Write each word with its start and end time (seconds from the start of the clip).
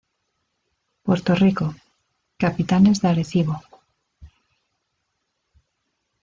Puerto 1.03 1.35
Rico: 1.35 1.75
Capitanes 2.39 3.01
de 3.01 3.07
Arecibo. 3.09 3.61